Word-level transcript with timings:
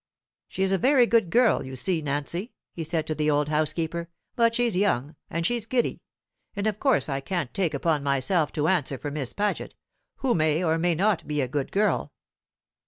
"She 0.47 0.63
is 0.63 0.71
a 0.71 0.79
very 0.79 1.05
good 1.05 1.29
girl, 1.29 1.63
you 1.63 1.75
see, 1.75 2.01
Nancy," 2.01 2.53
he 2.73 2.83
said 2.83 3.05
to 3.05 3.13
the 3.13 3.29
old 3.29 3.49
housekeeper, 3.49 4.09
"but 4.35 4.55
she's 4.55 4.75
young, 4.75 5.15
and 5.29 5.45
she's 5.45 5.67
giddy; 5.67 6.01
and 6.55 6.65
of 6.65 6.79
course 6.79 7.07
I 7.07 7.19
can't 7.21 7.53
take 7.53 7.75
upon 7.75 8.01
myself 8.01 8.51
to 8.53 8.67
answer 8.67 8.97
for 8.97 9.11
Miss 9.11 9.31
Paget, 9.31 9.75
who 10.15 10.33
may 10.33 10.63
or 10.63 10.79
may 10.79 10.95
not 10.95 11.27
be 11.27 11.39
a 11.39 11.47
good 11.47 11.71
girl. 11.71 12.13